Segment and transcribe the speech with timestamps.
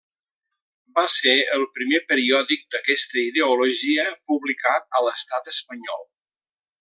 [0.99, 6.07] Va ser el primer periòdic d'aquesta ideologia publicat a l'estat Espanyol.